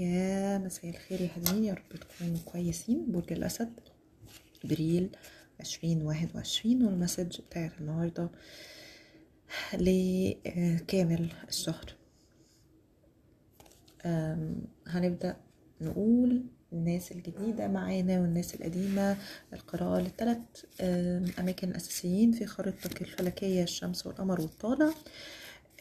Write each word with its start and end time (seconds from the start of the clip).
يا 0.00 0.58
مساء 0.58 0.90
الخير 0.90 1.20
يا 1.20 1.28
حلوين 1.28 1.64
يا 1.64 1.74
رب 1.74 1.98
تكونوا 2.00 2.38
كويسين. 2.44 3.12
برج 3.12 3.32
الأسد 3.32 3.72
بريل 4.64 5.16
عشرين 5.60 6.02
واحد 6.02 6.28
وعشرين 6.34 6.82
والمسج 6.84 7.40
بتاعت 7.40 7.72
النهاردة 7.80 8.30
لكامل 9.74 11.32
الشهر. 11.48 11.94
هنبدأ 14.86 15.36
نقول 15.80 16.42
الناس 16.72 17.12
الجديدة 17.12 17.68
معانا 17.68 18.20
والناس 18.20 18.54
القديمة 18.54 19.16
القراءة 19.52 20.00
للثلاث 20.00 20.38
أم، 20.80 21.24
أماكن 21.38 21.74
أساسيين 21.74 22.32
في 22.32 22.46
خريطتك 22.46 23.02
الفلكية 23.02 23.62
الشمس 23.62 24.06
والقمر 24.06 24.40
والطالع. 24.40 24.94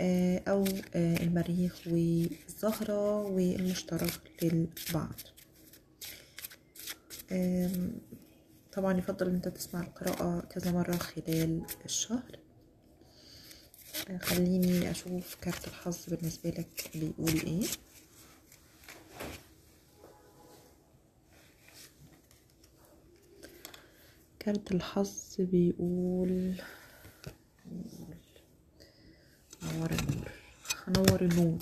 أو 0.01 0.65
آه، 0.95 1.17
المريخ 1.23 1.79
والزهرة 1.87 3.21
والمشترك 3.21 4.21
للبعض. 4.41 5.19
طبعا 8.73 8.97
يفضل 8.97 9.27
إن 9.27 9.35
أنت 9.35 9.47
تسمع 9.47 9.81
القراءة 9.81 10.39
كذا 10.39 10.71
مرة 10.71 10.95
خلال 10.97 11.61
الشهر. 11.85 12.39
آه، 14.09 14.17
خليني 14.17 14.91
أشوف 14.91 15.35
كارت 15.41 15.67
الحظ 15.67 15.97
بالنسبة 16.09 16.49
لك 16.49 16.91
بيقول 16.95 17.41
إيه. 17.47 17.65
كارت 24.39 24.71
الحظ 24.71 25.35
بيقول 25.39 26.61
نور 29.79 29.91
النور 29.91 30.27
هنور 30.87 31.21
النور. 31.21 31.57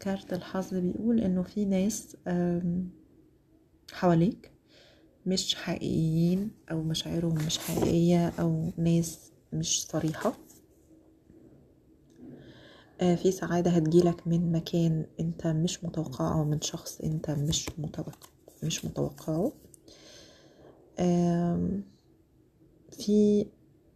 كارت 0.00 0.32
الحظ 0.32 0.74
بيقول 0.74 1.20
إنه 1.20 1.42
في 1.42 1.64
ناس 1.64 2.16
حواليك 3.92 4.52
مش 5.26 5.54
حقيقيين 5.54 6.50
أو 6.70 6.82
مشاعرهم 6.82 7.34
مش 7.34 7.58
حقيقية 7.58 8.28
أو 8.28 8.72
ناس 8.76 9.32
مش 9.52 9.86
صريحة. 9.86 10.32
آه، 13.00 13.14
في 13.14 13.32
سعادة 13.32 13.70
هتجيلك 13.70 14.26
من 14.28 14.52
مكان 14.52 15.06
أنت 15.20 15.46
مش 15.46 15.84
متوقعه 15.84 16.44
من 16.44 16.60
شخص 16.60 17.00
أنت 17.00 17.30
مش 17.30 17.66
متوقع 17.78 18.28
مش 18.62 18.84
متوقعه. 18.84 19.52
في 22.98 23.46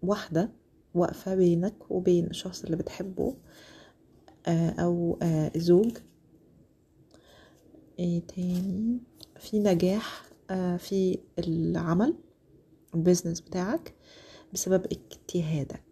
واحدة 0.03 0.51
واقفة 0.95 1.35
بينك 1.35 1.91
وبين 1.91 2.27
الشخص 2.27 2.65
اللي 2.65 2.77
بتحبه 2.77 3.37
آه، 4.47 4.71
أو 4.71 5.19
آه، 5.23 5.53
زوج. 5.57 5.97
إيه 7.99 8.21
تاني؟ 8.21 8.99
في 9.41 9.59
نجاح 9.59 10.23
آه، 10.51 10.77
في 10.77 11.19
العمل 11.39 12.15
البيزنس 12.95 13.41
بتاعك 13.41 13.95
بسبب 14.53 14.87
اجتهادك. 14.87 15.83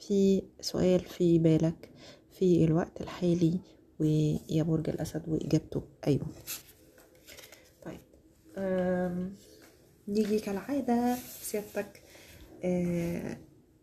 في 0.00 0.42
سؤال 0.60 1.00
في 1.00 1.38
بالك 1.38 1.90
في 2.30 2.64
الوقت 2.64 3.00
الحالي 3.00 3.60
ويا 4.00 4.62
برج 4.62 4.88
الأسد 4.88 5.28
وإجابته 5.28 5.82
أيوه. 6.06 6.26
طيب 7.84 8.00
نيجي 10.08 10.38
كالعادة 10.38 11.16
سيادتك 11.42 12.02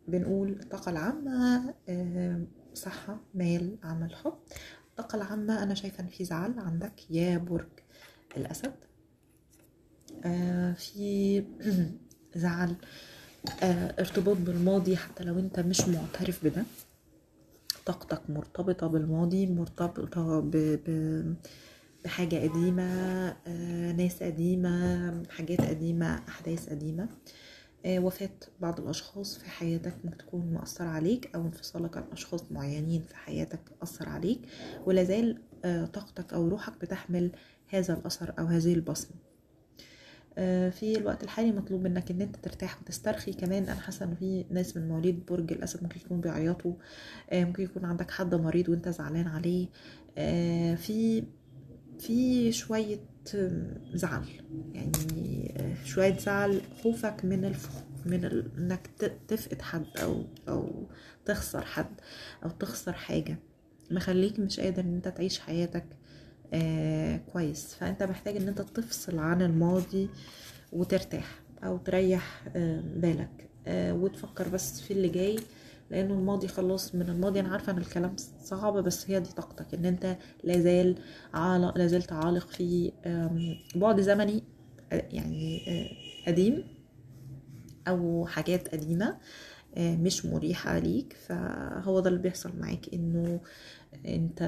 بنقول 0.07 0.51
الطاقة 0.51 0.89
العامة 0.89 1.73
آه، 1.89 2.41
صحة 2.73 3.19
مال 3.33 3.77
عمل 3.83 4.15
حب. 4.15 4.33
الطاقة 4.89 5.15
العامة 5.15 5.63
أنا 5.63 5.73
شايفة 5.73 6.03
إن 6.03 6.07
في 6.07 6.25
زعل 6.25 6.59
عندك. 6.59 7.11
يا 7.11 7.37
برج 7.37 7.67
الأسد. 8.37 8.73
آه، 10.25 10.73
في 10.73 11.43
زعل 12.35 12.75
آه، 13.63 13.95
ارتباط 13.99 14.37
بالماضي 14.37 14.97
حتى 14.97 15.23
لو 15.23 15.39
أنت 15.39 15.59
مش 15.59 15.81
معترف 15.81 16.45
بده. 16.45 16.63
طاقتك 17.85 18.29
مرتبطة 18.29 18.87
بالماضي 18.87 19.45
مرتبطة 19.47 20.39
ب... 20.39 20.55
بحاجة 22.05 22.35
قديمة 22.35 22.83
ناس 23.97 24.23
قديمة 24.23 25.23
حاجات 25.29 25.61
قديمة 25.61 26.15
أحداث 26.27 26.69
قديمة. 26.69 27.03
آه، 27.03 27.07
وفاة 27.87 28.29
بعض 28.59 28.79
الأشخاص 28.79 29.37
في 29.37 29.49
حياتك 29.49 29.93
ممكن 30.03 30.17
تكون 30.17 30.53
مؤثرة 30.53 30.85
عليك 30.85 31.35
أو 31.35 31.41
انفصالك 31.41 31.97
عن 31.97 32.03
أشخاص 32.11 32.51
معينين 32.51 33.01
في 33.01 33.15
حياتك 33.15 33.59
أثر 33.83 34.09
عليك 34.09 34.39
ولازال 34.85 35.41
آه، 35.65 35.85
طاقتك 35.85 36.33
أو 36.33 36.47
روحك 36.47 36.81
بتحمل 36.81 37.31
هذا 37.67 37.93
الأثر 37.93 38.33
أو 38.39 38.45
هذه 38.45 38.73
البصمة. 38.73 39.15
آه، 40.37 40.69
في 40.69 40.97
الوقت 40.97 41.23
الحالي 41.23 41.51
مطلوب 41.51 41.81
منك 41.81 42.11
إن 42.11 42.21
أنت 42.21 42.35
ترتاح 42.35 42.81
وتسترخي. 42.81 43.33
كمان 43.33 43.63
أنا 43.63 43.79
حاسة 43.79 44.05
ان 44.05 44.15
في 44.15 44.45
ناس 44.49 44.77
من 44.77 44.87
مواليد 44.87 45.25
برج 45.25 45.53
الأسد 45.53 45.83
ممكن 45.83 45.99
يكونوا 46.05 46.23
بيعيطوا. 46.23 46.73
آه، 47.29 47.43
ممكن 47.43 47.63
يكون 47.63 47.85
عندك 47.85 48.11
حد 48.11 48.35
مريض 48.35 48.69
وأنت 48.69 48.89
زعلان 48.89 49.27
عليه. 49.27 49.67
آه، 50.17 50.75
في 50.75 51.23
في 51.99 52.51
شوية 52.51 52.99
زعل. 53.93 54.25
يعني 54.73 55.53
آه، 55.57 55.85
شوية 55.85 56.17
زعل 56.17 56.61
خوفك 56.83 57.25
من 57.25 57.45
الفخ 57.45 57.71
من 58.05 58.25
ال... 58.25 58.51
إنك 58.57 58.89
تفقد 59.27 59.61
حد 59.61 59.85
أو 59.97 60.23
أو 60.49 60.87
تخسر 61.25 61.65
حد 61.65 62.01
أو 62.43 62.49
تخسر 62.49 62.93
حاجة. 62.93 63.37
مخليك 63.91 64.39
مش 64.39 64.59
قادر 64.59 64.81
إن 64.83 64.95
أنت 64.95 65.07
تعيش 65.07 65.39
حياتك 65.39 65.85
آه 66.53 67.17
كويس. 67.17 67.75
فأنت 67.75 68.03
محتاج 68.03 68.35
إن 68.37 68.47
أنت 68.47 68.61
تفصل 68.61 69.19
عن 69.19 69.41
الماضي 69.41 70.09
وترتاح 70.73 71.39
أو 71.63 71.77
تريح 71.77 72.43
آه 72.55 72.81
بالك 72.95 73.49
آه 73.67 73.93
وتفكر 73.93 74.47
بس 74.47 74.81
في 74.81 74.91
اللي 74.93 75.09
جاي. 75.09 75.35
لأنه 75.89 76.13
الماضي 76.13 76.47
خلاص 76.47 76.95
من 76.95 77.09
الماضي 77.09 77.39
أنا 77.39 77.49
عارفه 77.49 77.71
ان 77.71 77.77
الكلام 77.77 78.15
صعب 78.43 78.73
بس 78.77 79.09
هي 79.09 79.19
دي 79.19 79.29
طاقتك 79.31 79.73
ان 79.73 79.85
انت 79.85 80.17
لازال 80.43 80.95
عالق 81.33 81.77
لازلت 81.77 82.13
عالق 82.13 82.47
في 82.47 82.91
بعد 83.75 84.01
زمني 84.01 84.43
آه، 84.91 85.07
يعني 85.11 85.61
آه، 85.67 86.29
قديم 86.31 86.63
أو 87.87 88.25
حاجات 88.25 88.67
قديمة 88.67 89.17
آه، 89.77 89.95
مش 89.95 90.25
مريحة 90.25 90.79
ليك. 90.79 91.13
فهو 91.13 91.99
ده 91.99 92.09
اللي 92.09 92.21
بيحصل 92.21 92.59
معاك 92.59 92.93
إنه 92.93 93.39
أنت 94.05 94.41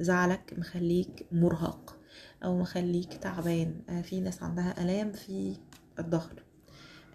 زعلك 0.00 0.54
مخليك 0.58 1.26
مرهق 1.32 1.96
أو 2.44 2.58
مخليك 2.58 3.14
تعبان. 3.14 4.02
في 4.02 4.20
ناس 4.20 4.42
عندها 4.42 4.82
آلام 4.84 5.12
في 5.12 5.56
الظهر. 5.98 6.42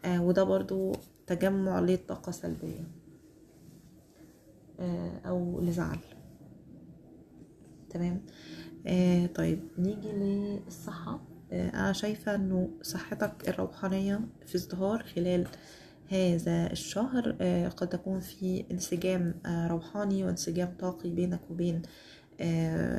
وده 0.08 0.44
برضو 0.44 0.92
تجمع 1.28 1.80
للطاقة 1.80 2.32
سلبية 2.32 2.88
آه، 4.80 5.22
أو 5.26 5.62
لزعل. 5.62 5.98
تمام؟ 7.90 8.22
آه 8.88 9.26
طيب 9.26 9.60
نيجي 9.78 10.12
للصحة. 10.12 11.20
آه 11.52 11.70
أنا 11.70 11.94
شايفة 11.94 12.36
إنه 12.36 12.70
صحتك 12.82 13.50
الروحانية 13.50 14.20
في 14.46 14.56
ازدهار 14.56 15.04
خلال 15.04 15.48
هذا 16.10 16.72
الشهر 16.72 17.32
قد 17.78 17.90
تكون 17.90 18.20
في 18.20 18.66
انسجام 18.72 19.34
روحاني 19.46 20.24
وانسجام 20.24 20.76
طاقي 20.80 21.10
بينك 21.10 21.40
وبين 21.50 21.82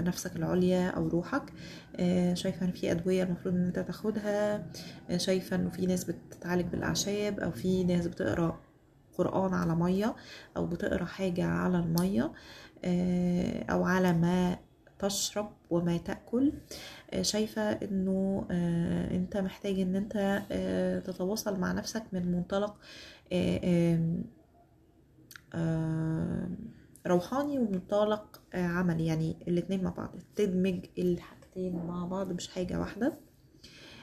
نفسك 0.02 0.36
العليا 0.36 0.88
أو 0.88 1.08
روحك. 1.08 1.52
آه 1.96 2.34
شايفة 2.34 2.66
إن 2.66 2.72
في 2.72 2.90
أدوية 2.92 3.22
المفروض 3.22 3.54
إن 3.54 3.66
أنت 3.66 3.78
تاخدها. 3.78 4.66
آه 5.10 5.16
شايفة 5.16 5.56
إنه 5.56 5.70
في 5.70 5.86
ناس 5.86 6.04
بتتعالج 6.04 6.66
بالأعشاب 6.66 7.40
أو 7.40 7.50
في 7.50 7.84
ناس 7.84 8.06
بتقرأ 8.06 8.60
قرآن 9.18 9.54
على 9.54 9.74
مية 9.74 10.16
أو 10.56 10.66
بتقرأ 10.66 11.04
حاجة 11.04 11.44
على 11.46 11.78
المية 11.78 12.32
آه، 12.84 13.64
أو 13.70 13.84
على 13.84 14.12
ما 14.12 14.58
تشرب 14.98 15.50
وما 15.70 15.96
تأكل. 15.96 16.52
آه، 17.12 17.22
شايفة 17.22 17.62
إنه 17.72 18.46
آه، 18.50 19.16
أنت 19.16 19.36
محتاج 19.36 19.80
إن 19.80 19.96
أنت 19.96 20.42
آه، 20.52 20.98
تتواصل 21.00 21.60
مع 21.60 21.72
نفسك 21.72 22.02
من 22.12 22.32
منطلق 22.32 22.76
آه، 25.54 26.48
روحاني 27.08 27.58
ومنطلق 27.58 28.40
آه، 28.54 28.66
عملي. 28.66 29.06
يعني 29.06 29.36
الاتنين 29.48 29.84
مع 29.84 29.90
بعض. 29.90 30.14
تدمج 30.36 30.84
الحاجتين 30.98 31.76
مع 31.86 32.04
بعض 32.06 32.32
مش 32.32 32.48
حاجة 32.48 32.80
واحدة. 32.80 33.18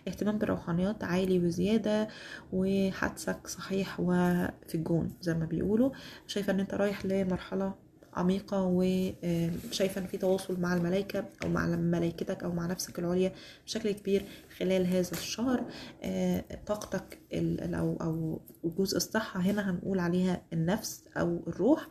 اهتمام 0.08 0.38
بالروحانيات 0.38 1.04
عالي 1.04 1.40
وزيادة 1.40 2.08
وحدسك 2.54 3.48
صحيح 3.48 4.00
وفي 4.00 4.76
الجون 4.76 5.14
زي 5.22 5.34
ما 5.34 5.46
بيقولوا. 5.46 5.92
شايفة 6.28 6.54
إن 6.54 6.60
أنت 6.60 6.74
رايح 6.74 7.06
لمرحلة 7.06 7.85
عميقة 8.16 8.64
وشايفة 8.64 10.02
إن 10.02 10.08
في 10.08 10.18
تواصل 10.18 10.60
مع 10.60 10.74
الملائكة 10.74 11.26
أو 11.44 11.50
مع 11.50 11.66
ملائكتك 11.68 12.44
أو 12.44 12.52
مع 12.52 12.66
نفسك 12.66 13.00
العليا 13.00 13.32
بشكل 13.66 13.92
كبير 13.92 14.26
خلال 14.58 14.88
هذا 14.88 15.12
الشهر. 15.12 15.66
آه، 16.04 16.46
طاقتك 16.66 17.20
أو 17.34 17.98
أو 18.02 18.42
جزء 18.64 18.98
الصحة 18.98 19.40
هنا 19.40 19.72
هنقول 19.72 20.00
عليها 20.00 20.42
النفس 20.54 21.04
أو 21.18 21.44
الروح. 21.48 21.88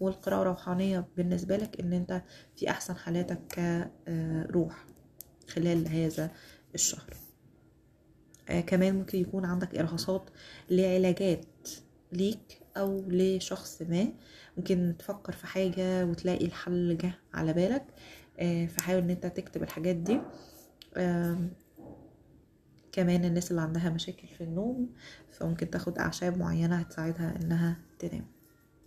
والقراءة 0.00 0.42
روحانية 0.42 1.06
بالنسبة 1.16 1.56
لك 1.56 1.80
إن 1.80 1.92
أنت 1.92 2.22
في 2.56 2.70
أحسن 2.70 2.96
حالاتك 2.96 3.40
كروح 3.54 4.84
خلال 5.48 5.88
هذا 5.88 6.30
الشهر. 6.74 7.14
آه 8.48 8.60
كمان 8.60 8.94
ممكن 8.94 9.18
يكون 9.18 9.44
عندك 9.44 9.74
إرهاصات 9.78 10.30
لعلاجات 10.70 11.46
ليك 12.12 12.60
أو 12.76 13.04
لشخص 13.08 13.82
ما. 13.82 14.08
ممكن 14.56 14.94
تفكر 14.98 15.32
في 15.32 15.46
حاجة 15.46 16.06
وتلاقي 16.06 16.44
الحل 16.46 16.96
جه 16.96 17.12
على 17.34 17.52
بالك 17.52 17.84
آه 18.38 18.66
فحاول 18.66 19.02
إن 19.02 19.10
أنت 19.10 19.26
تكتب 19.26 19.62
الحاجات 19.62 19.96
دي. 19.96 20.20
كمان 22.92 23.24
الناس 23.24 23.50
اللي 23.50 23.62
عندها 23.62 23.90
مشاكل 23.90 24.28
في 24.28 24.44
النوم 24.44 24.90
فممكن 25.30 25.70
تاخد 25.70 25.98
أعشاب 25.98 26.38
معينة 26.38 26.76
هتساعدها 26.76 27.36
إنها 27.42 27.76
تنام. 27.98 28.26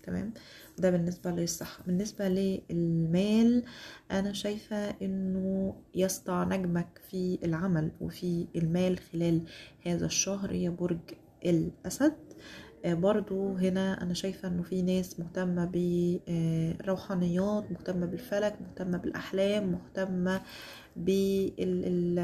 تمام؟ 0.03 0.33
ده 0.77 0.89
بالنسبة 0.89 1.31
للصحة. 1.31 1.83
بالنسبة 1.87 2.27
للمال 2.29 3.63
أنا 4.11 4.33
شايفة 4.33 4.89
إنه 4.89 5.75
يسطع 5.95 6.43
نجمك 6.43 7.01
في 7.09 7.39
العمل 7.43 7.91
وفي 8.01 8.47
المال 8.55 8.99
خلال 8.99 9.41
هذا 9.85 10.05
الشهر 10.05 10.51
هي 10.51 10.69
برج 10.69 10.99
الأسد. 11.45 12.26
برضو 12.93 13.53
هنا 13.55 14.03
أنا 14.03 14.13
شايفة 14.13 14.47
إنه 14.47 14.63
في 14.63 14.81
ناس 14.81 15.19
مهتمة 15.19 15.65
بروحانيات 16.79 17.71
مهتمة 17.71 18.05
بالفلك 18.05 18.61
مهتمة 18.61 18.97
بالأحلام 18.97 19.71
مهتمة 19.71 20.41
بال 20.95 22.19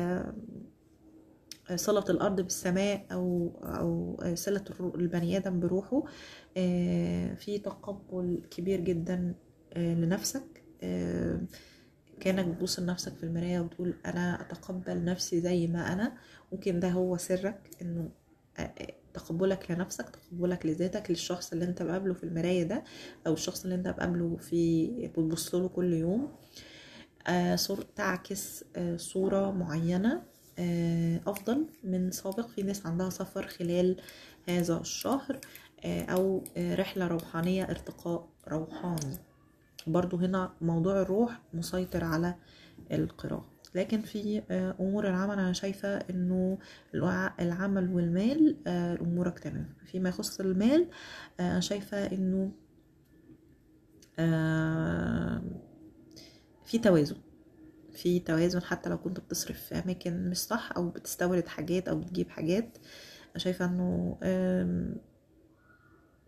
صلة 1.76 2.04
الأرض 2.10 2.42
بالسماء 2.42 3.06
أو 3.12 3.52
أو 3.64 4.18
صلة 4.36 4.64
البني 4.96 5.38
آدم 5.38 5.60
بروحه. 5.60 6.04
آه، 6.58 7.34
في 7.36 7.60
تقبل 7.60 8.42
كبير 8.52 8.80
جدا 8.80 9.36
آه، 9.74 9.94
لنفسك. 9.94 10.64
آه، 10.84 11.42
كأنك 12.20 12.46
بتبص 12.46 12.80
لنفسك 12.80 13.14
في 13.18 13.24
المراية 13.24 13.60
وتقول 13.60 13.94
أنا 14.06 14.42
أتقبل 14.42 15.06
نفسي 15.06 15.42
زي 15.42 15.68
ما 15.68 15.94
أنا. 15.94 16.14
ممكن 16.52 16.80
ده 16.80 16.90
هو 16.90 17.18
سرك 17.18 17.70
إنه 17.82 18.10
آه، 18.58 18.62
آه، 18.62 18.94
تقبلك 19.14 19.72
لنفسك 19.72 20.10
تقبلك 20.10 20.66
لذاتك 20.66 21.10
للشخص 21.10 21.52
اللي 21.54 21.66
انت 21.66 21.82
بقابله 21.84 22.14
في 22.14 22.24
المراية 22.24 22.64
ده 22.64 22.84
أو 23.28 23.34
الشخص 23.34 23.64
اللي 23.64 23.76
انت 23.76 23.88
بقابله 23.88 24.38
في 24.38 24.88
بتبص 25.08 25.56
له 25.56 25.68
كل 25.70 25.94
يوم. 25.94 26.32
آه، 27.28 27.56
صور 27.56 27.82
تعكس 27.82 28.66
آه، 28.76 28.98
صورة 28.98 29.52
معينة 29.52 30.24
آه، 30.60 31.22
أفضل 31.28 31.68
من 31.84 32.12
سابق. 32.12 32.48
في 32.48 32.64
ناس 32.64 32.86
عندها 32.86 33.10
سفر 33.10 33.48
خلال 33.48 34.02
هذا 34.50 34.78
الشهر 34.78 35.40
آه، 35.86 36.76
رحلة 36.76 37.08
روحانية 37.08 37.64
ارتقاء 37.64 38.30
روحاني. 38.48 39.18
برضو 39.88 40.18
هنا 40.18 40.54
موضوع 40.62 41.02
الروح 41.02 41.42
مسيطر 41.54 42.04
على 42.04 42.36
القراءة. 42.92 43.53
لكن 43.76 44.02
في 44.02 44.42
آه، 44.52 44.76
أمور 44.80 45.08
العمل 45.08 45.34
أنا 45.40 45.54
شايفة 45.54 45.88
إنه 45.98 46.58
الوع- 46.94 47.34
العمل 47.42 47.90
والمال 47.94 48.58
آه، 48.68 48.96
أمورك 49.02 49.40
تمام. 49.40 49.74
فيما 49.86 50.10
يخص 50.10 50.40
المال 50.40 50.88
آه، 51.40 51.52
أنا 51.52 51.60
شايفة 51.60 51.98
إنه 52.12 52.52
آه، 54.20 55.42
في 56.66 56.78
توازن. 56.78 57.16
في 57.94 58.20
توازن 58.20 58.62
حتى 58.62 58.90
لو 58.90 58.98
كنت 58.98 59.20
بتصرف 59.20 59.60
في 59.62 59.76
أماكن 59.76 60.30
مش 60.30 60.38
صح 60.38 60.70
أو 60.78 60.90
بتستورد 60.90 61.48
حاجات 61.48 61.88
أو 61.88 62.00
بتجيب 62.00 62.30
حاجات. 62.30 62.78
شايفة 63.38 63.66
إنه 63.66 64.18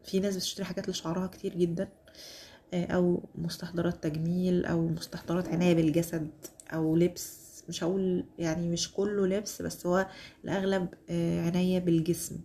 في 0.04 0.20
ناس 0.20 0.36
بتشتري 0.36 0.66
حاجات 0.66 0.90
لشعرها 0.90 1.28
كتير 1.28 1.54
جدا. 1.56 1.90
أو 2.74 3.24
مستحضرات 3.36 4.04
تجميل 4.04 4.66
أو 4.66 4.88
مستحضرات 4.88 5.48
عناية 5.48 5.74
بالجسد 5.76 6.30
أو 6.74 6.96
لبس. 6.96 7.46
مش 7.70 7.84
هقول 7.84 8.26
يعني 8.40 8.70
مش 8.70 8.94
كله 8.94 9.28
لبس 9.28 9.62
بس 9.62 9.86
هو 9.88 10.08
الأغلب 10.44 10.88
آه، 11.10 11.42
عناية 11.46 11.80
بالجسم. 11.80 12.36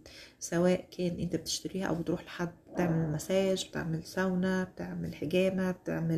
سواء 0.40 0.84
كان 0.98 1.20
أنت 1.20 1.36
بتشتريها 1.36 1.86
أو 1.86 1.94
بتروح 1.94 2.24
لحد 2.24 2.50
بتعمل 2.72 3.12
مساج 3.12 3.68
بتعمل 3.68 4.04
ساونا 4.04 4.64
بتعمل 4.64 5.14
حجامة 5.14 5.70
بتعمل 5.70 6.14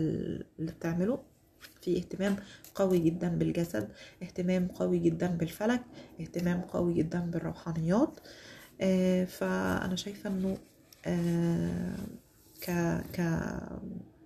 اللي 0.58 0.72
بتعمله. 0.72 1.22
في 1.82 1.96
اهتمام 1.96 2.37
قوي 2.75 2.99
جدا 2.99 3.28
بالجسد 3.28 3.88
اهتمام 4.22 4.69
قوي 4.69 4.99
جدا 4.99 5.26
بالفلك 5.26 5.82
اهتمام 6.20 6.60
قوي 6.60 6.94
جدا 6.94 7.20
بالروحانيات. 7.20 8.20
آه، 8.81 9.25
فأنا 9.25 9.96
شايفة 9.96 10.31
إنه 10.31 10.56
آه، 11.06 11.96
ك 12.62 12.70
ك 13.12 13.20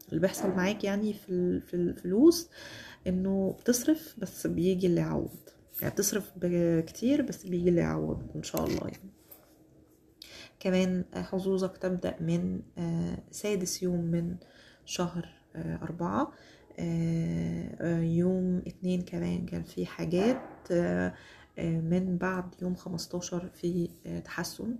اللي 0.08 0.20
بيحصل 0.20 0.50
معاك 0.50 0.84
يعني 0.84 1.12
في 1.12 1.60
في 1.60 1.74
الفلوس 1.74 2.48
إنه 3.06 3.56
بتصرف 3.60 4.14
بس 4.18 4.46
بيجي 4.46 4.86
اللي 4.86 5.00
يعوض. 5.00 5.38
يعني 5.82 5.94
بتصرف 5.94 6.32
كتير 6.86 7.22
بس 7.22 7.46
بيجي 7.46 7.68
اللي 7.68 7.80
يعوض 7.80 8.22
إن 8.36 8.42
شاء 8.42 8.64
الله 8.64 8.88
يعني. 8.88 9.10
كمان 10.60 11.04
حظوظك 11.14 11.76
تبدأ 11.76 12.16
من 12.20 12.60
آه، 12.78 13.18
سادس 13.30 13.82
يوم 13.82 14.00
من 14.00 14.36
شهر 14.84 15.28
آه، 15.56 15.78
أربعة 15.82 16.32
آه، 16.78 18.00
يوم 18.00 18.62
اتنين 18.66 19.02
كمان 19.02 19.46
كان 19.46 19.62
في 19.62 19.86
حاجات 19.86 20.42
من 21.60 22.18
بعد 22.18 22.54
يوم 22.62 22.74
خمستاشر 22.74 23.48
في 23.54 23.88
تحسن. 24.24 24.76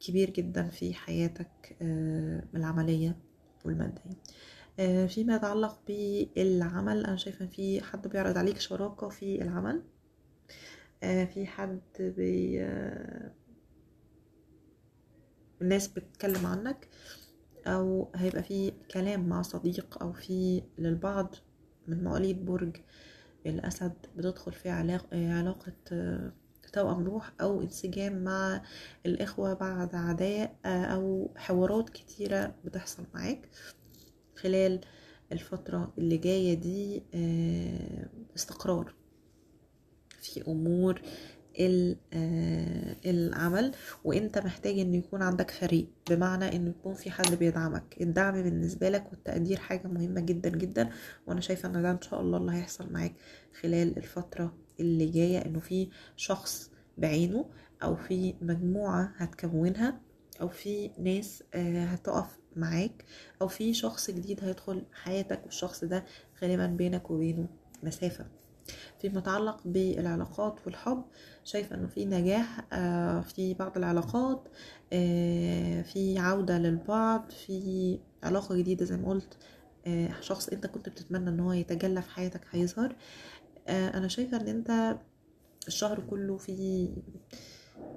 كبير 0.00 0.30
جدا 0.30 0.68
في 0.68 0.94
حياتك 0.94 1.76
آه، 1.82 2.42
العملية 2.54 3.16
والمادية. 3.64 4.16
آه، 4.78 5.06
فيما 5.06 5.36
يتعلق 5.36 5.80
بالعمل 5.88 7.06
أنا 7.06 7.16
شايفة 7.16 7.46
في 7.46 7.82
حد 7.82 8.08
بيعرض 8.08 8.38
عليك 8.38 8.58
شراكة 8.58 9.08
في 9.08 9.42
العمل؟ 9.42 9.82
آه، 11.02 11.24
في 11.24 11.46
حد 11.46 11.80
بي 11.98 12.62
الناس 15.62 15.88
بتتكلم 15.88 16.46
عنك؟ 16.46 16.88
أو 17.66 18.10
هيبقى 18.14 18.42
في 18.42 18.72
كلام 18.90 19.28
مع 19.28 19.42
صديق 19.42 20.02
أو 20.02 20.12
في 20.12 20.62
للبعض 20.78 21.34
من 21.88 22.04
مواليد 22.04 22.44
برج 22.44 22.76
الأسد 23.46 23.92
بتدخل 24.16 24.52
في 24.52 24.70
علاقة, 24.70 26.32
توأم 26.76 27.04
روح 27.04 27.32
أو 27.40 27.60
انسجام 27.62 28.24
مع 28.24 28.62
الإخوة 29.06 29.54
بعد 29.54 29.94
عداء 29.94 30.56
آه، 30.64 30.84
أو 30.84 31.30
حوارات 31.36 31.90
كتيرة 31.90 32.54
بتحصل 32.64 33.04
معاك 33.14 33.48
خلال 34.36 34.80
الفترة 35.32 35.92
اللي 35.98 36.16
جاية 36.16 36.54
دي 36.54 37.02
آه، 37.14 38.08
استقرار 38.36 38.94
في 40.20 40.42
أمور 40.48 41.00
ال- 41.60 41.96
آه، 42.12 42.96
العمل. 43.06 43.72
وإنت 44.04 44.38
محتاج 44.38 44.78
إن 44.78 44.94
يكون 44.94 45.22
عندك 45.22 45.50
فريق 45.50 45.86
بمعنى 46.10 46.56
إن 46.56 46.66
يكون 46.66 46.94
في 46.94 47.10
حد 47.10 47.34
بيدعمك. 47.34 47.96
الدعم 48.00 48.42
بالنسبة 48.42 48.88
لك 48.88 49.04
والتقدير 49.12 49.56
حاجة 49.58 49.86
مهمة 49.88 50.20
جدا 50.20 50.48
جدا 50.48 50.90
وأنا 51.26 51.40
شايفة 51.40 51.68
إن 51.68 51.82
ده 51.82 51.90
إن 51.90 52.00
شاء 52.02 52.20
الله 52.20 52.38
اللي 52.38 52.52
هيحصل 52.52 52.92
معاك 52.92 53.14
خلال 53.62 53.96
الفترة 53.96 54.65
اللي 54.80 55.06
جاية 55.06 55.38
إنه 55.46 55.60
في 55.60 55.88
شخص 56.16 56.70
بعينه 56.98 57.44
أو 57.82 57.96
في 57.96 58.34
مجموعة 58.42 59.12
هتكونها 59.16 60.00
أو 60.40 60.48
في 60.48 60.90
ناس 60.98 61.42
آه، 61.54 61.84
هتقف 61.84 62.38
معاك 62.56 63.04
أو 63.42 63.48
في 63.48 63.74
شخص 63.74 64.10
جديد 64.10 64.44
هيدخل 64.44 64.82
حياتك 64.92 65.40
والشخص 65.44 65.84
ده 65.84 66.04
غالبا 66.42 66.66
بينك 66.66 67.10
وبينه 67.10 67.48
مسافة. 67.82 68.26
فيما 69.00 69.18
يتعلق 69.18 69.60
بالعلاقات 69.64 70.60
والحب 70.66 71.04
شايفة 71.44 71.76
إنه 71.76 71.86
في 71.86 72.04
نجاح 72.04 72.66
آه، 72.72 73.20
في 73.20 73.54
بعض 73.54 73.76
العلاقات 73.76 74.48
آه، 74.92 75.82
في 75.82 76.18
عودة 76.18 76.58
للبعض 76.58 77.30
في 77.30 77.98
علاقة 78.22 78.56
جديدة 78.56 78.84
زي 78.84 78.96
ما 78.96 79.08
قلت 79.08 79.36
شخص 80.20 80.48
أنت 80.48 80.66
كنت 80.66 80.88
بتتمنى 80.88 81.28
إن 81.30 81.40
هو 81.40 81.52
يتجلى 81.52 82.02
في 82.02 82.10
حياتك 82.10 82.40
هيظهر. 82.50 82.96
أنا 83.68 84.08
شايفة 84.08 84.36
إن 84.40 84.48
أنت 84.48 84.98
الشهر 85.68 86.00
كله 86.00 86.36
فيه 86.36 86.90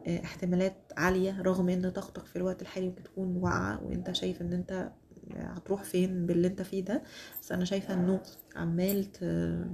آه، 0.08 0.24
احتمالات 0.24 0.92
عالية 0.98 1.42
رغم 1.42 1.70
إن 1.70 1.90
طاقتك 1.90 2.26
في 2.26 2.36
الوقت 2.36 2.62
الحالي 2.62 2.88
ممكن 2.88 3.04
تكون 3.04 3.36
واقعة 3.36 3.84
وأنت 3.84 4.12
شايف 4.12 4.42
إن 4.42 4.54
أنت 4.54 4.92
هتروح 5.36 5.84
فين 5.84 6.26
باللي 6.26 6.48
أنت 6.48 6.62
فيه 6.62 6.84
ده. 6.86 7.04
بس 7.42 7.52
أنا 7.52 7.66
شايفة 7.66 7.94
إنه 7.94 8.22
عمال 8.56 9.12
ت- 9.12 9.66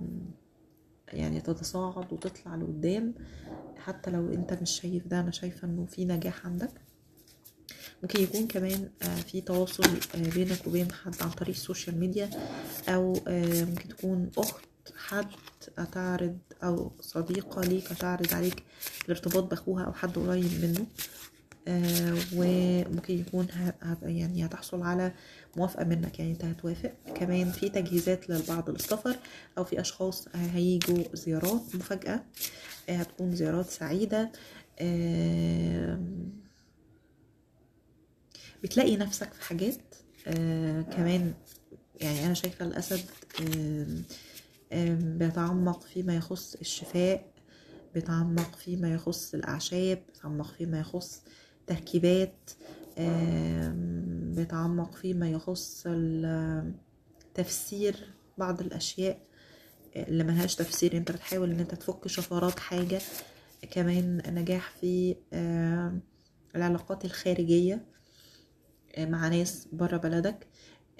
يعني 1.13 1.41
تتصاعد 1.41 2.13
وتطلع 2.13 2.55
لقدام. 2.55 3.13
حتى 3.77 4.11
لو 4.11 4.33
أنت 4.33 4.53
مش 4.53 4.69
شايف 4.81 5.07
ده 5.07 5.19
أنا 5.19 5.31
شايفة 5.31 5.67
إنه 5.67 5.85
في 5.85 6.05
نجاح 6.05 6.45
عندك. 6.45 6.81
ممكن 8.03 8.23
يكون 8.23 8.47
كمان 8.47 8.89
آه، 9.03 9.15
في 9.15 9.41
تواصل 9.41 9.83
آه، 10.15 10.29
بينك 10.29 10.67
وبين 10.67 10.91
حد 10.91 11.15
عن 11.21 11.29
طريق 11.29 11.55
السوشيال 11.55 11.99
ميديا 11.99 12.29
أو 12.89 13.13
آه، 13.27 13.63
ممكن 13.63 13.89
تكون 13.89 14.31
أخت 14.37 14.65
حد 14.98 15.27
تعرض 15.92 16.38
أو 16.63 16.92
صديقة 17.00 17.62
ليك 17.62 17.88
تعرض 17.88 18.34
عليك 18.34 18.63
الارتباط 19.06 19.44
بأخوها 19.44 19.84
أو 19.84 19.94
حد 19.94 20.15
قريب 20.18 20.51
منه 20.65 20.86
آه، 21.68 22.15
وممكن 22.36 23.20
يكون 23.20 23.48
يعني 24.04 24.46
هتحصل 24.46 24.82
على 24.82 25.13
موافقة 25.58 25.84
منك 25.86 26.20
يعني 26.20 26.32
انت 26.32 26.46
هتوافق. 26.46 26.94
كمان 27.15 27.51
في 27.51 27.70
تجهيزات 27.70 28.30
للبعض 28.30 28.70
للسفر 28.70 29.15
أو 29.58 29.63
في 29.63 29.82
أشخاص 29.82 30.27
هيجوا 30.36 31.04
زيارات 31.13 31.62
مفاجأة 31.75 32.24
آه، 32.89 32.96
هتكون 32.98 33.36
زيارات 33.36 33.70
سعيدة 33.70 34.32
آم، 34.82 36.30
بتلاقي 38.63 38.98
نفسك 38.98 39.34
في 39.34 39.42
حاجات 39.42 39.96
آه 40.27 40.82
كمان 40.82 41.34
يعني 42.01 42.25
أنا 42.25 42.34
شايفة 42.34 42.65
الاسد 42.65 43.01
آم، 43.42 44.04
بيتعمق 45.00 45.84
فيما 45.84 46.15
يخص 46.15 46.55
الشفاء 46.55 47.34
بيتعمق 47.94 48.55
فيما 48.55 48.94
يخص 48.94 49.34
الأعشاب 49.34 50.03
بيتعمق 50.08 50.51
فيما 50.53 50.79
يخص 50.79 51.22
تركيبات 51.67 52.51
بيتعمق 54.36 54.96
فيما 54.96 55.29
يخص 55.29 55.88
تفسير 57.34 58.13
بعض 58.38 58.62
الأشياء 58.62 59.20
اللي 59.96 60.24
ملهاش 60.24 60.55
تفسير. 60.55 60.98
أنت 60.98 61.12
بتحاول 61.12 61.51
إن 61.51 61.60
أنت 61.60 61.75
تفك 61.75 62.08
شفرات 62.08 62.60
حاجة 62.60 63.01
كمان 63.72 64.22
نجاح 64.27 64.72
في 64.82 65.15
العلاقات 66.55 67.05
الخارجية 67.05 67.86
آه، 68.96 69.05
مع 69.05 69.27
ناس 69.27 69.67
برا 69.72 69.98
بلدك 69.98 70.48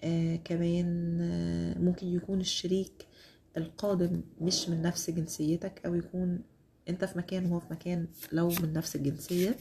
آه، 0.03 0.36
كمان 0.36 1.17
آه، 1.22 1.79
ممكن 1.79 2.08
يكون 2.08 2.41
الشريك 2.41 3.08
القادم 3.57 4.21
مش 4.41 4.69
من 4.69 4.81
نفس 4.81 5.09
جنسيتك 5.09 5.81
أو 5.85 5.95
يكون 5.95 6.41
أنت 6.89 7.05
في 7.05 7.17
مكان 7.17 7.45
وهو 7.45 7.59
في 7.59 7.65
مكان 7.71 8.07
لو 8.31 8.50
من 8.50 8.74
نفس 8.74 8.95
الجنسية. 8.95 9.57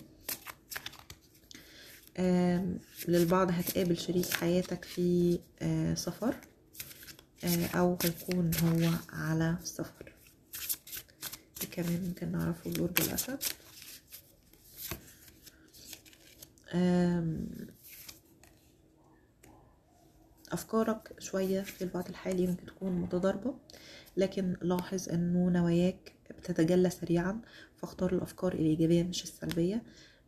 للبعض 3.09 3.51
هتقابل 3.51 3.97
شريك 3.99 4.31
حياتك 4.31 4.85
في 4.85 5.39
آه، 5.63 5.95
سفر 5.95 6.35
آه، 7.45 7.67
أو 7.67 7.99
هيكون 8.05 8.51
هو 8.63 8.91
على 9.13 9.57
سفر. 9.65 10.13
دي 11.61 11.67
كمان 11.67 12.03
ممكن 12.09 12.33
نعرفه 12.33 12.71
برج 12.71 13.01
الأسد. 13.01 13.43
آم، 16.75 17.47
أفكارك 20.53 21.15
شوية 21.21 21.61
في 21.63 21.85
الوقت 21.85 22.11
الحالي 22.11 22.47
ممكن 22.47 22.67
تكون 22.67 22.93
متضاربة. 22.93 23.55
لكن 24.17 24.57
لاحظ 24.63 25.09
أنه 25.09 25.51
نواياك 25.51 26.13
بتتجلى 26.39 26.91
سريعا 26.91 27.41
فاختار 27.77 28.13
الأفكار 28.13 28.53
الإيجابية 28.53 29.03
مش 29.03 29.23
السلبية. 29.23 29.83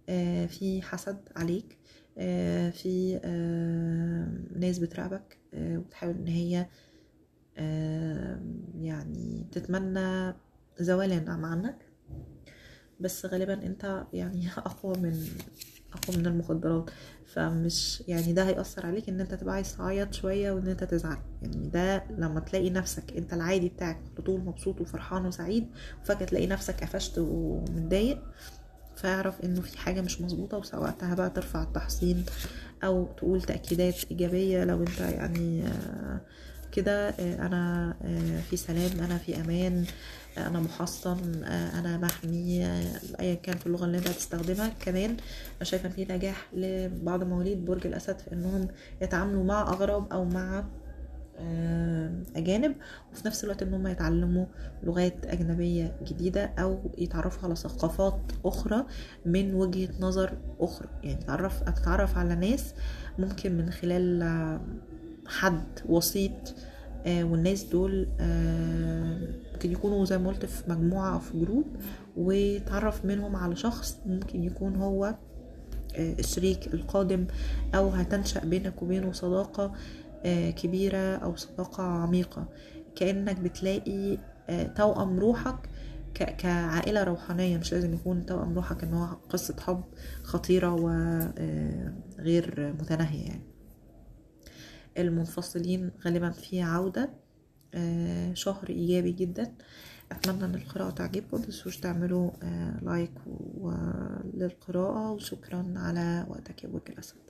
آه، 0.09 0.47
في 0.47 0.83
حسد 0.83 1.19
عليك. 1.37 1.78
آه، 2.19 2.71
في 2.71 3.21
آه، 3.25 4.59
ناس 4.59 4.78
بتراقبك 4.78 5.38
وبتحاول 5.55 6.14
إن 6.14 6.26
هي 6.26 6.66
يعني 8.81 9.47
تتمنى 9.52 10.35
زوال 10.81 11.12
عنك. 11.45 11.76
بس 13.00 13.26
غالبا 13.26 13.55
أنت 13.66 14.07
يعني 14.12 14.49
أقوى 14.59 14.99
من 14.99 15.26
اقوى 15.93 16.16
من 16.16 16.26
المخدرات. 16.26 16.90
فمش 17.35 18.02
يعني 18.09 18.33
ده 18.33 18.45
هيأثر 18.49 18.87
عليك 18.87 19.09
إن 19.09 19.21
أنت 19.21 19.35
تبقى 19.35 19.55
عايز 19.55 19.76
تعيط 19.76 20.14
شوية 20.14 20.52
وإن 20.52 20.69
أنت 20.69 20.85
تزعل. 20.85 21.16
يعني 21.43 21.69
ده 21.69 22.05
لما 22.19 22.40
تلاقي 22.40 22.71
نفسك 22.71 23.16
أنت 23.16 23.33
العادي 23.35 23.69
بتاعك 23.69 23.97
على 23.97 24.25
طول 24.26 24.40
مبسوط 24.40 24.81
وفرحان 24.81 25.26
وسعيد 25.26 25.66
وفجأة 26.02 26.26
تلاقي 26.26 26.47
نفسك 26.47 26.81
قفشت 26.85 27.19
ومتضايق 27.19 28.23
فاعرف 28.97 29.40
إنه 29.45 29.61
في 29.61 29.78
حاجة 29.78 30.00
مش 30.00 30.21
مظبوطة 30.21 30.59
وساعتها 30.59 31.14
بقى 31.14 31.31
ترفع 31.31 31.62
التحصين 31.62 32.25
أو 32.85 33.05
تقول 33.16 33.43
تأكيدات 33.43 34.05
إيجابية 34.11 34.64
لو 34.64 34.81
أنت 34.81 35.00
يعني 35.00 35.66
آه، 35.66 36.21
كده 36.73 37.08
آه، 37.08 37.46
أنا 37.46 37.94
آه، 38.02 38.40
في 38.40 38.56
سلام 38.56 39.00
أنا 39.00 39.18
في 39.18 39.40
أمان 39.40 39.85
آه، 40.38 40.46
أنا 40.46 40.61
محصن 40.61 41.44
أنا 41.44 41.99
محمي 41.99 42.66
ايا 43.20 43.35
كان 43.35 43.56
في 43.56 43.66
اللغة 43.66 43.85
اللي 43.85 43.99
انت 43.99 44.08
هتستخدمها 44.08 44.68
كمان 44.68 45.11
أنا 45.56 45.64
شايفة 45.64 45.88
في 45.88 46.04
نجاح 46.04 46.46
لبعض 46.52 47.25
مواليد 47.25 47.64
برج 47.64 47.87
الأسد 47.87 48.18
في 48.18 48.32
إنهم 48.32 48.68
يتعاملوا 49.02 49.44
مع 49.44 49.62
اغراب 49.62 50.12
أو 50.12 50.25
مع 50.25 50.64
أجانب 52.37 52.76
وفي 53.12 53.26
نفس 53.26 53.44
الوقت 53.44 53.62
إن 53.62 53.75
هم 53.75 53.87
يتعلموا 53.87 54.46
لغات 54.82 55.26
أجنبية 55.26 55.96
جديدة 56.02 56.44
أو 56.58 56.90
يتعرفوا 56.99 57.44
على 57.44 57.56
ثقافات 57.56 58.20
أخرى 58.44 58.87
من 59.26 59.54
وجهة 59.54 59.88
نظر 60.00 60.38
أخرى. 60.61 60.88
يعني 61.02 61.20
تتعرف 61.66 62.18
على 62.18 62.35
ناس 62.35 62.75
ممكن 63.18 63.56
من 63.56 63.70
خلال 63.70 64.23
حد 65.28 65.64
وسيط 65.88 66.54
آه، 67.06 67.25
والناس 67.25 67.64
دول 67.64 68.09
آه، 68.21 69.18
ممكن 69.52 69.73
يكونوا 69.73 70.04
زي 70.04 70.18
ما 70.18 70.28
قلت 70.28 70.47
في 70.47 70.71
مجموعة 70.71 71.14
أو 71.14 71.18
في 71.18 71.40
جروب 71.40 71.64
وتعرف 72.16 73.04
منهم 73.04 73.37
على 73.37 73.56
شخص 73.56 73.99
ممكن 74.06 74.45
يكون 74.45 74.76
هو 74.76 75.04
آه، 75.97 76.12
الشريك 76.18 76.75
القادم 76.75 77.26
أو 77.75 77.88
هتنشأ 77.88 78.45
بينك 78.45 78.83
وبينه 78.83 79.12
صداقة 79.12 79.73
كبيرة 80.56 81.16
أو 81.16 81.37
صداقة 81.37 81.83
عميقة. 81.83 82.49
كأنك 82.97 83.40
بتلاقي 83.40 84.18
توأم 84.76 85.18
روحك 85.18 85.56
كعائلة 86.14 87.04
روحانية. 87.04 87.59
مش 87.59 87.73
لازم 87.73 87.95
يكون 87.95 88.26
توأم 88.26 88.54
روحك 88.54 88.85
إن 88.85 88.95
هو 88.95 89.06
قصة 89.28 89.54
حب 89.61 89.85
خطيرة 90.23 90.73
وغير 90.75 92.75
متناهية 92.80 93.26
يعني. 93.26 93.55
المنفصلين 94.99 95.91
غالبا 96.05 96.31
في 96.31 96.62
عودة 96.62 97.11
آه، 97.75 98.35
شهر 98.35 98.69
إيجابي 98.69 99.12
جدا. 99.12 99.55
أتمنى 100.12 100.45
أن 100.45 100.55
القراءة 100.55 100.91
تعجبكم. 100.91 101.37
متنسوش 101.38 101.76
تعملوا 101.76 102.31
آه، 102.43 102.79
لايك 102.83 103.12
للقراءة 104.35 105.12
وشكرا 105.12 105.75
على 105.76 106.26
وقتك 106.29 106.65
يا 106.65 106.69
برج 106.69 106.83
الأسد 106.88 107.25